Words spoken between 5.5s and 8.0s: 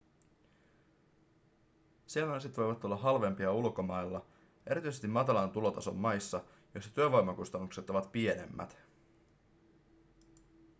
tulotason maissa joissa työvoimakustannukset